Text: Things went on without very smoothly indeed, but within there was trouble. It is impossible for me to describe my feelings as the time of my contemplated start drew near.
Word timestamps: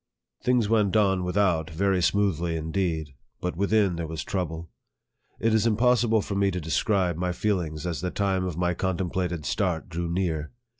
Things 0.41 0.67
went 0.67 0.97
on 0.97 1.23
without 1.23 1.69
very 1.69 2.01
smoothly 2.01 2.55
indeed, 2.57 3.13
but 3.39 3.55
within 3.55 3.97
there 3.97 4.07
was 4.07 4.23
trouble. 4.23 4.71
It 5.39 5.53
is 5.53 5.67
impossible 5.67 6.23
for 6.23 6.33
me 6.33 6.49
to 6.49 6.59
describe 6.59 7.17
my 7.17 7.31
feelings 7.31 7.85
as 7.85 8.01
the 8.01 8.09
time 8.09 8.43
of 8.45 8.57
my 8.57 8.73
contemplated 8.73 9.45
start 9.45 9.89
drew 9.89 10.09
near. 10.09 10.53